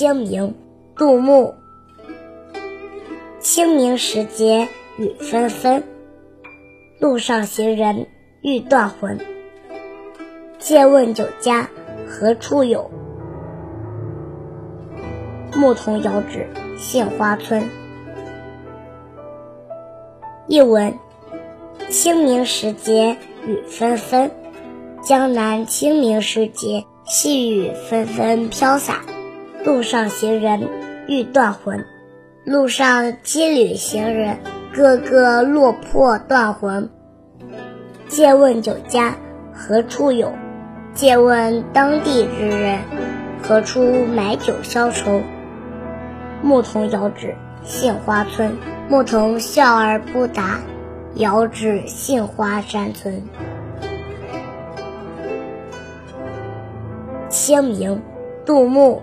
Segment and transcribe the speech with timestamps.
[0.00, 0.54] 清明，
[0.96, 1.54] 杜牧。
[3.38, 4.66] 清明时节
[4.96, 5.84] 雨纷纷，
[6.98, 8.06] 路上行人
[8.40, 9.18] 欲断魂。
[10.58, 11.68] 借问酒家
[12.08, 12.90] 何处有？
[15.54, 16.48] 牧童遥指
[16.78, 17.62] 杏花村。
[20.48, 20.98] 译文：
[21.90, 24.30] 清明时节雨纷纷，
[25.02, 29.04] 江南清明时节，细雨纷纷飘洒，
[29.64, 30.68] 路上行人
[31.06, 31.84] 欲断魂。
[32.44, 34.38] 路上羁旅行人，
[34.72, 36.88] 个个落魄断魂。
[38.08, 39.14] 借问酒家
[39.52, 40.32] 何处有？
[40.94, 42.78] 借问当地之人，
[43.42, 45.20] 何处买酒消愁？
[46.42, 48.56] 牧童遥指杏花村，
[48.88, 50.58] 牧童笑而不答，
[51.16, 53.22] 遥指杏花山村。
[57.28, 58.00] 清明，
[58.46, 59.02] 杜牧。